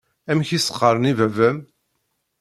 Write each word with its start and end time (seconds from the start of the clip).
Amek 0.29 0.49
i 0.51 0.59
s-qqaṛen 0.61 1.09
i 1.11 1.13
baba-m? 1.19 1.57